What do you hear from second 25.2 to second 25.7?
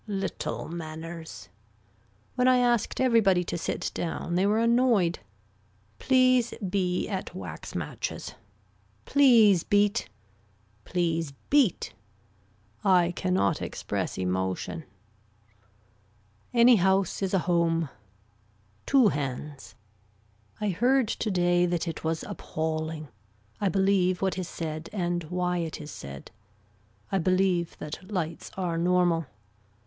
why